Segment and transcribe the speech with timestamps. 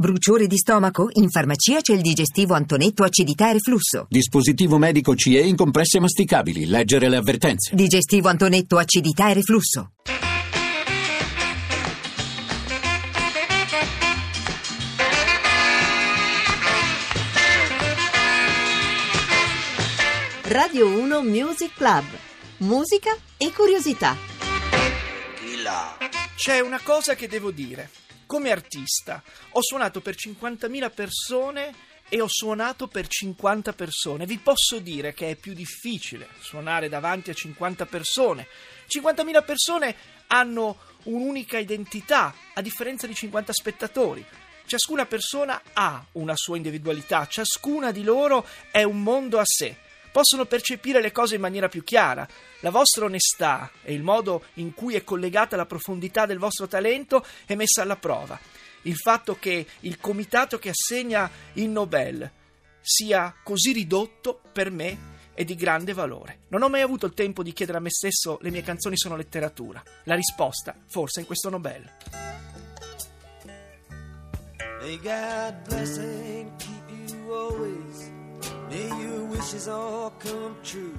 [0.00, 1.10] Bruciore di stomaco?
[1.16, 4.06] In farmacia c'è il digestivo Antonetto acidità e reflusso.
[4.08, 6.64] Dispositivo medico CE in compresse masticabili.
[6.64, 7.74] Leggere le avvertenze.
[7.74, 9.92] Digestivo Antonetto acidità e reflusso.
[20.44, 22.04] Radio 1 Music Club.
[22.60, 24.16] Musica e curiosità.
[26.36, 27.99] C'è una cosa che devo dire.
[28.30, 29.20] Come artista
[29.50, 31.74] ho suonato per 50.000 persone
[32.08, 34.24] e ho suonato per 50 persone.
[34.24, 38.46] Vi posso dire che è più difficile suonare davanti a 50 persone.
[38.86, 39.96] 50.000 persone
[40.28, 44.24] hanno un'unica identità, a differenza di 50 spettatori.
[44.64, 49.76] Ciascuna persona ha una sua individualità, ciascuna di loro è un mondo a sé
[50.12, 52.26] possono percepire le cose in maniera più chiara.
[52.60, 57.24] La vostra onestà e il modo in cui è collegata la profondità del vostro talento
[57.46, 58.38] è messa alla prova.
[58.82, 62.30] Il fatto che il comitato che assegna il Nobel
[62.80, 66.40] sia così ridotto per me è di grande valore.
[66.48, 69.16] Non ho mai avuto il tempo di chiedere a me stesso le mie canzoni sono
[69.16, 69.82] letteratura.
[70.04, 71.90] La risposta forse in questo Nobel.
[74.80, 78.09] May God bless and keep you always.
[78.70, 80.96] May your wishes all come true.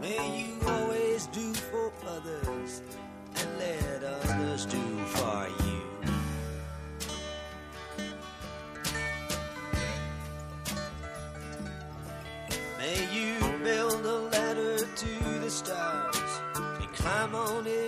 [0.00, 2.80] May you always do for others
[3.34, 4.80] and let others do
[5.16, 5.82] for you.
[12.78, 17.87] May you build a ladder to the stars and climb on every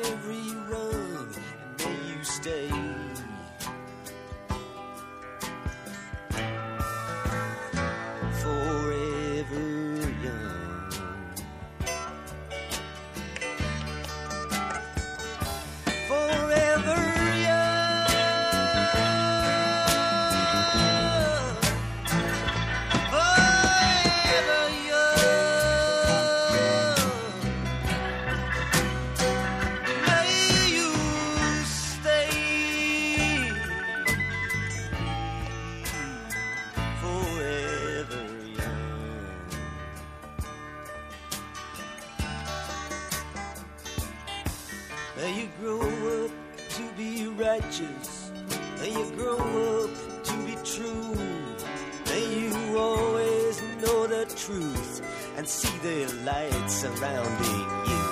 [54.51, 55.03] truth
[55.37, 58.07] and see the light surrounding you.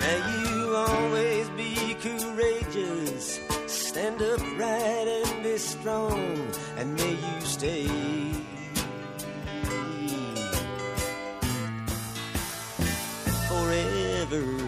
[0.00, 3.40] May you always be courageous.
[3.66, 6.48] Stand upright and be strong.
[6.76, 7.88] And may you stay.
[13.48, 14.67] Forever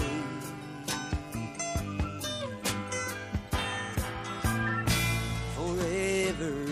[6.41, 6.70] Forever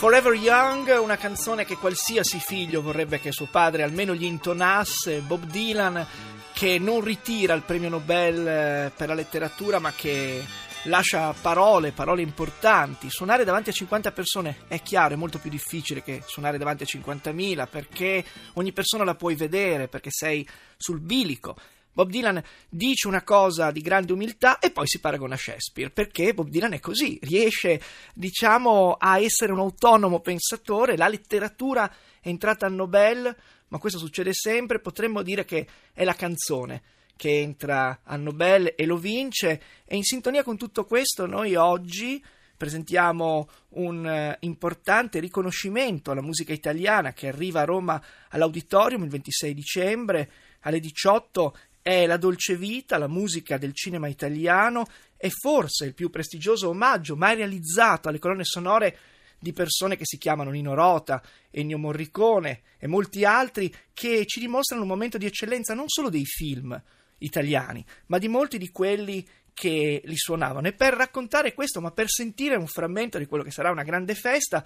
[0.00, 5.44] Forever Young, una canzone che qualsiasi figlio vorrebbe che suo padre almeno gli intonasse, Bob
[5.44, 6.06] Dylan
[6.54, 10.42] che non ritira il premio Nobel eh, per la letteratura ma che
[10.84, 13.10] lascia parole, parole importanti.
[13.10, 16.86] Suonare davanti a 50 persone è chiaro, è molto più difficile che suonare davanti a
[16.86, 18.24] 50.000 perché
[18.54, 20.48] ogni persona la puoi vedere, perché sei
[20.78, 21.56] sul bilico.
[21.92, 26.32] Bob Dylan dice una cosa di grande umiltà e poi si paragona a Shakespeare, perché
[26.34, 27.80] Bob Dylan è così, riesce,
[28.14, 31.90] diciamo, a essere un autonomo pensatore, la letteratura
[32.20, 33.34] è entrata al Nobel,
[33.68, 36.82] ma questo succede sempre, potremmo dire che è la canzone
[37.16, 42.24] che entra al Nobel e lo vince e in sintonia con tutto questo noi oggi
[42.56, 49.52] presentiamo un uh, importante riconoscimento alla musica italiana che arriva a Roma all'Auditorium il 26
[49.52, 54.86] dicembre alle 18 è La Dolce Vita, la musica del cinema italiano
[55.16, 58.98] e forse il più prestigioso omaggio mai realizzato alle colonne sonore
[59.38, 64.82] di persone che si chiamano Nino Rota, Ennio Morricone e molti altri che ci dimostrano
[64.82, 66.80] un momento di eccellenza non solo dei film,
[67.20, 70.68] italiani, ma di molti di quelli che li suonavano.
[70.68, 74.14] E per raccontare questo, ma per sentire un frammento di quello che sarà una grande
[74.14, 74.64] festa,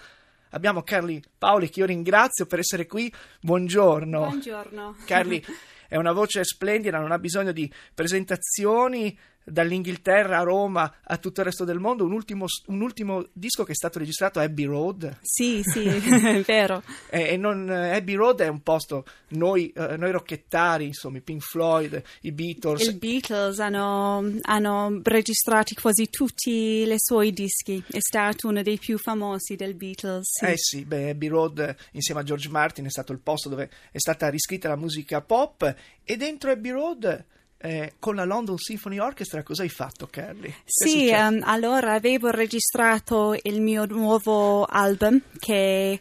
[0.54, 3.12] abbiamo Carli Paoli che io ringrazio per essere qui.
[3.40, 4.20] Buongiorno.
[4.20, 4.96] Buongiorno.
[5.04, 5.44] Carli
[5.88, 11.46] è una voce splendida, non ha bisogno di presentazioni dall'Inghilterra a Roma a tutto il
[11.46, 15.18] resto del mondo, un ultimo, un ultimo disco che è stato registrato a Abbey Road.
[15.22, 16.82] Sì, sì, è vero.
[17.10, 21.42] e, e non, Abbey Road è un posto, noi, uh, noi rocchettari, insomma, i Pink
[21.42, 22.86] Floyd, i Beatles.
[22.86, 28.98] I Beatles hanno, hanno registrato quasi tutti i suoi dischi, è stato uno dei più
[28.98, 30.22] famosi del Beatles.
[30.30, 30.44] Sì.
[30.44, 33.98] Eh sì, beh, Abbey Road insieme a George Martin è stato il posto dove è
[33.98, 37.24] stata riscritta la musica pop e dentro Abbey Road
[37.58, 40.54] eh, con la London Symphony Orchestra cosa hai fatto, Kelly?
[40.64, 45.98] Sì, um, allora avevo registrato il mio nuovo album che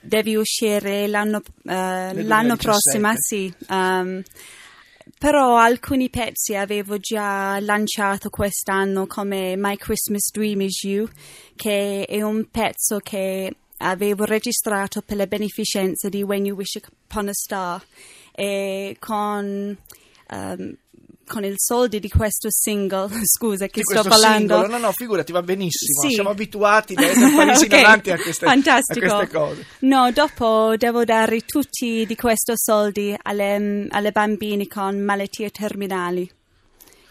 [0.00, 3.52] deve uscire l'anno, uh, l'anno prossimo, sì.
[3.68, 4.22] Um,
[5.18, 11.08] però alcuni pezzi avevo già lanciato quest'anno come My Christmas Dream Is You,
[11.54, 17.28] che è un pezzo che avevo registrato per la beneficenza di When You Wish Upon
[17.28, 17.84] a Star
[18.32, 19.76] e con
[20.32, 20.76] um,
[21.26, 24.54] con i soldi di questo single, scusa che sto parlando.
[24.54, 24.78] Singolo.
[24.78, 26.02] No, no, figurati, va benissimo.
[26.02, 26.14] Sì.
[26.14, 27.82] Siamo abituati da essere paesi okay.
[27.82, 29.66] avanti a queste, a queste, cose.
[29.80, 36.30] No, dopo devo dare tutti di questi soldi alle, alle bambine con malattie terminali.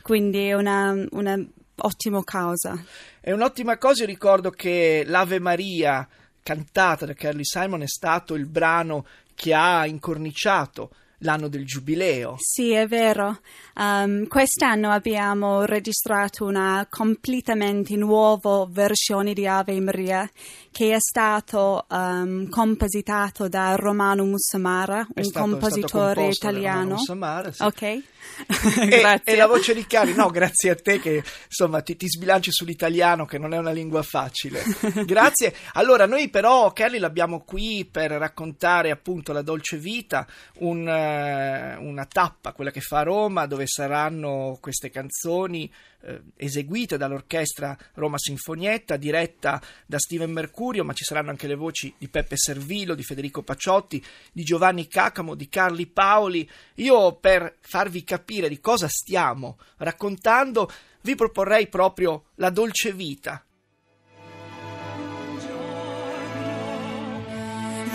[0.02, 1.44] Quindi è una, una
[1.78, 2.84] ottima causa.
[3.20, 6.08] È un'ottima cosa, io ricordo che l'Ave Maria
[6.44, 10.92] cantata da Carly Simon è stato il brano che ha incorniciato
[11.22, 12.36] l'anno del giubileo.
[12.40, 13.40] Sì, è vero.
[13.76, 20.30] Um, quest'anno abbiamo registrato una completamente nuova versione di Ave Maria
[20.72, 26.96] che è stato um, compositato da Romano Mussamara, un stato, compositore italiano.
[26.96, 27.64] Mussamara, sì.
[27.64, 27.82] Ok.
[28.90, 32.52] e, e, la voce di Cari, no, grazie a te che insomma ti, ti, sbilanci
[32.52, 34.64] sull'italiano che non è una lingua facile.
[35.06, 35.54] Grazie.
[35.74, 40.26] Allora, noi però Kelly l'abbiamo qui per raccontare appunto la dolce vita,
[40.60, 45.72] un, uh, una tappa, quella che fa a Roma, dove saranno queste canzoni
[46.04, 51.94] eh, eseguite dall'orchestra Roma Sinfonietta, diretta da Steven Mercurio, ma ci saranno anche le voci
[51.98, 56.50] di Peppe Servilo, di Federico Paciotti, di Giovanni Cacamo, di Carli Paoli.
[56.76, 60.72] Io per farvi capire di cosa stiamo raccontando,
[61.02, 63.44] vi proporrei proprio la dolce vita.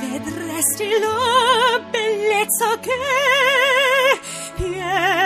[0.01, 2.91] Vedresti la bellezza che
[4.57, 5.26] piena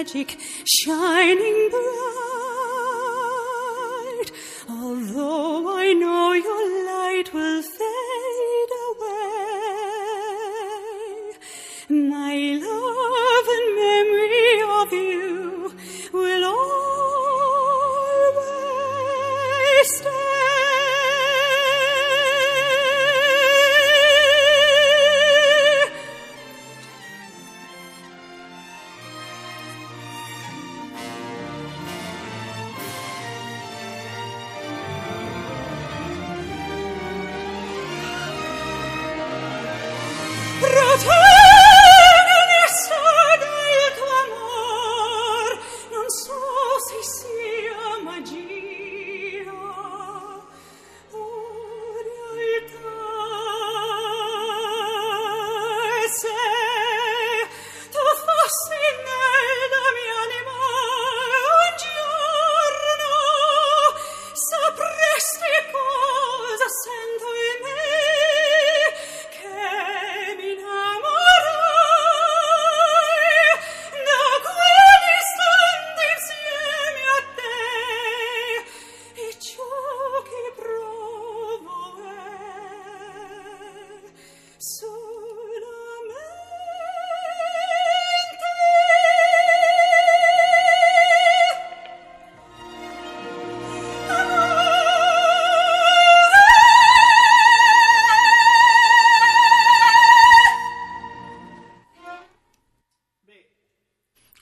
[0.00, 2.29] magic, shining bright.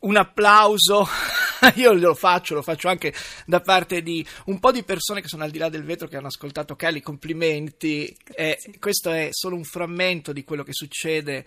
[0.09, 1.07] Un applauso.
[1.77, 3.13] Io lo faccio, lo faccio anche
[3.45, 6.17] da parte di un po' di persone che sono al di là del vetro che
[6.17, 7.01] hanno ascoltato Kelly.
[7.01, 8.17] Complimenti.
[8.35, 11.45] Eh, questo è solo un frammento di quello che succede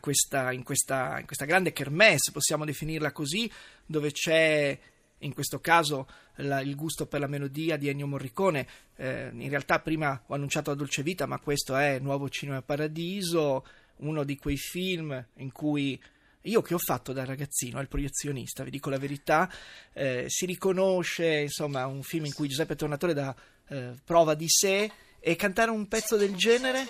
[0.00, 3.50] questa, in, questa, in questa grande kermesse, possiamo definirla così,
[3.84, 4.78] dove c'è
[5.18, 8.66] in questo caso la, il gusto per la melodia di Ennio Morricone.
[8.96, 13.66] Eh, in realtà prima ho annunciato la Dolce Vita, ma questo è Nuovo Cinema Paradiso,
[13.96, 16.00] uno di quei film in cui
[16.42, 19.50] io che ho fatto da ragazzino, il proiezionista, vi dico la verità,
[19.92, 23.34] eh, si riconosce, insomma, un film in cui Giuseppe Tornatore dà
[23.68, 26.88] eh, prova di sé e cantare un pezzo del genere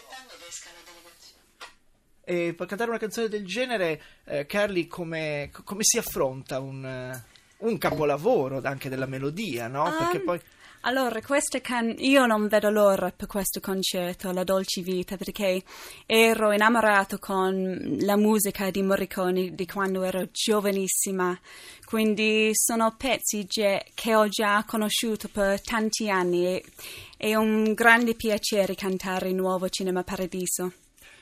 [2.30, 7.20] e per cantare una canzone del genere, eh, Carly, come, come, si affronta un,
[7.56, 9.84] un, capolavoro anche della melodia, no?
[9.84, 10.40] Um, Perché poi...
[10.84, 11.20] Allora,
[11.60, 15.62] can- io non vedo l'ora per questo concerto, La Dolce Vita, perché
[16.06, 21.38] ero innamorato con la musica di Morricone di quando ero giovanissima,
[21.84, 26.64] quindi sono pezzi ge- che ho già conosciuto per tanti anni e
[27.18, 30.72] è un grande piacere cantare il nuovo Cinema Paradiso.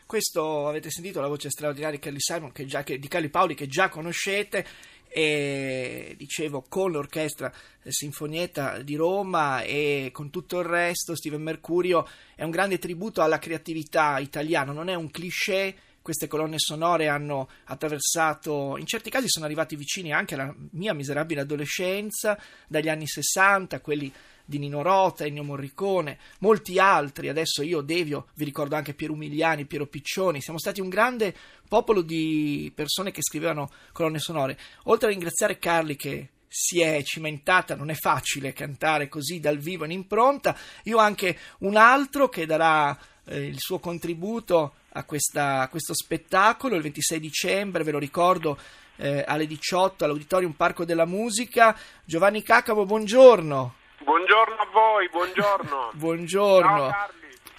[0.07, 3.55] Questo avete sentito la voce straordinaria di Kelly Simon, che già, che, di Kelly Paoli,
[3.55, 4.65] che già conoscete
[5.09, 7.53] e dicevo con l'orchestra
[7.85, 13.39] sinfonietta di Roma e con tutto il resto Steven Mercurio è un grande tributo alla
[13.39, 14.73] creatività italiana.
[14.73, 15.75] Non è un cliché
[16.09, 21.43] queste colonne sonore hanno attraversato, in certi casi sono arrivati vicini anche alla mia miserabile
[21.43, 24.11] adolescenza, dagli anni 60, quelli
[24.43, 29.67] di Nino Rota, Ennio Morricone, molti altri, adesso io, Devio, vi ricordo anche Piero Umiliani,
[29.67, 31.35] Piero Piccioni, siamo stati un grande
[31.69, 34.57] popolo di persone che scrivevano colonne sonore.
[34.85, 39.85] Oltre a ringraziare Carli che si è cimentata, non è facile cantare così dal vivo
[39.85, 45.69] in impronta, io anche un altro che darà eh, il suo contributo a, questa, a,
[45.69, 48.59] questo spettacolo il 26 dicembre, ve lo ricordo,
[48.97, 51.77] eh, alle 18 all'Auditorium Parco della Musica.
[52.05, 53.75] Giovanni Cacamo, buongiorno.
[53.99, 55.91] Buongiorno a voi, buongiorno.
[55.95, 56.91] buongiorno.
[56.91, 57.11] Ciao,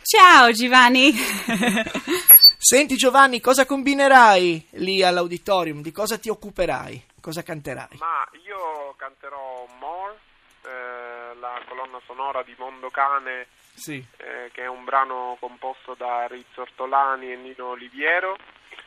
[0.02, 1.14] Ciao Giovanni.
[2.62, 5.82] Senti Giovanni, cosa combinerai lì all'auditorium?
[5.82, 7.06] Di cosa ti occuperai?
[7.22, 7.98] Cosa canterai?
[8.00, 10.18] Ma io canterò More,
[10.64, 13.48] eh, la colonna sonora di Mondo Cane,
[13.80, 14.06] sì.
[14.18, 18.38] eh, che è un brano composto da Rizzo Ortolani e Nino Oliviero.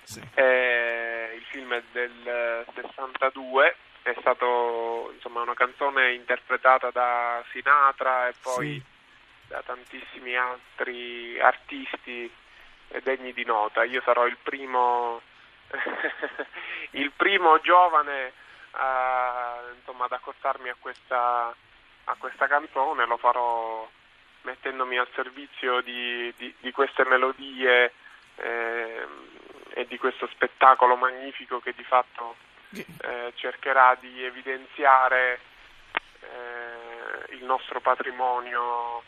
[0.02, 0.20] Sì.
[0.34, 8.34] Eh, il film è del 62 è stato insomma una canzone interpretata da Sinatra e
[8.42, 8.82] poi sì.
[9.46, 12.30] da tantissimi altri artisti
[13.02, 13.84] degni di nota.
[13.84, 15.20] Io sarò il primo,
[16.92, 18.32] il primo giovane
[18.72, 21.54] a, insomma, ad accostarmi a questa,
[22.04, 23.88] a questa canzone, lo farò
[24.42, 27.92] mettendomi al servizio di, di, di queste melodie
[28.36, 29.06] eh,
[29.74, 32.36] e di questo spettacolo magnifico che di fatto
[32.72, 35.40] eh, cercherà di evidenziare
[36.20, 39.02] eh, il nostro patrimonio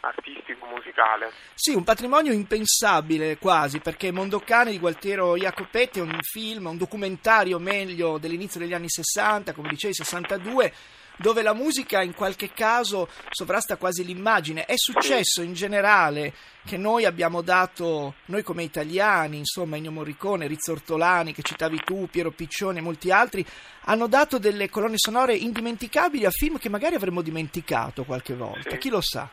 [0.00, 1.30] artistico musicale.
[1.54, 7.58] Sì, un patrimonio impensabile quasi, perché Mondocane di Gualtiero Jacopetti è un film, un documentario
[7.58, 10.72] meglio dell'inizio degli anni 60, come dicevi 62
[11.20, 14.64] dove la musica in qualche caso sovrasta quasi l'immagine.
[14.64, 16.32] È successo in generale
[16.64, 22.08] che noi abbiamo dato, noi come italiani, insomma Ennio Morricone, Rizzo Ortolani, che citavi tu,
[22.08, 23.44] Piero Piccione e molti altri,
[23.84, 28.70] hanno dato delle colonne sonore indimenticabili a film che magari avremmo dimenticato qualche volta.
[28.70, 28.78] Sì.
[28.78, 29.28] Chi lo sa?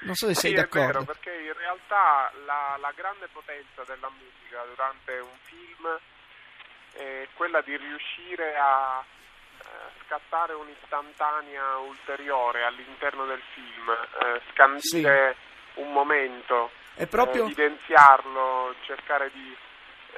[0.00, 0.88] Non so se sì, sei d'accordo.
[0.88, 5.98] È vero, perché in realtà la, la grande potenza della musica durante un film
[6.92, 9.02] è quella di riuscire a
[10.12, 15.36] scattare un'istantanea ulteriore all'interno del film, eh, scandire
[15.74, 15.80] sì.
[15.80, 16.70] un momento,
[17.08, 17.44] proprio...
[17.44, 19.56] eh, evidenziarlo, cercare di,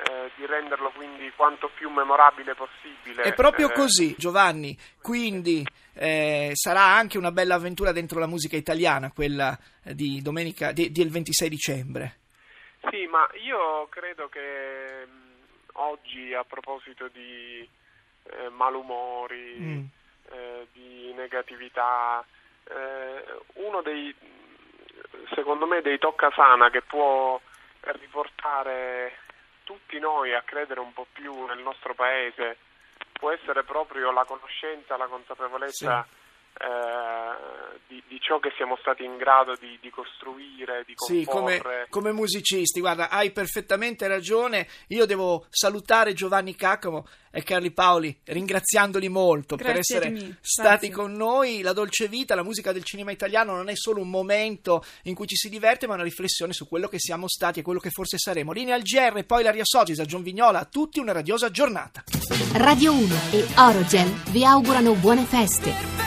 [0.02, 3.22] eh, di, renderlo quindi quanto più memorabile possibile.
[3.22, 4.76] È proprio eh, così, Giovanni.
[5.00, 5.64] Quindi
[5.94, 11.10] eh, sarà anche una bella avventura dentro la musica italiana, quella di domenica, di, del
[11.10, 12.18] 26 dicembre.
[12.90, 17.66] Sì, ma io credo che mh, oggi a proposito di
[18.30, 19.84] eh, malumori, mm.
[20.30, 22.24] eh, di negatività.
[22.64, 24.14] Eh, uno dei,
[25.34, 27.40] secondo me, dei toccasana che può
[27.80, 29.18] riportare
[29.64, 32.58] tutti noi a credere un po' più nel nostro paese
[33.12, 36.23] può essere proprio la conoscenza, la consapevolezza sì.
[36.56, 41.54] Eh, di, di, ciò che siamo stati in grado di, di costruire, di comporre.
[41.54, 44.68] Sì, come, come, musicisti, guarda, hai perfettamente ragione.
[44.88, 50.90] Io devo salutare Giovanni Caccamo e Carli Paoli, ringraziandoli molto Grazie per essere stati Grazie.
[50.90, 51.60] con noi.
[51.62, 55.26] La dolce vita, la musica del cinema italiano non è solo un momento in cui
[55.26, 58.16] ci si diverte, ma una riflessione su quello che siamo stati e quello che forse
[58.16, 58.52] saremo.
[58.52, 60.60] Linea al GR e poi la Riasogis a John Vignola.
[60.60, 62.04] A tutti una radiosa giornata.
[62.54, 66.03] Radio 1 e Orogel vi augurano buone feste.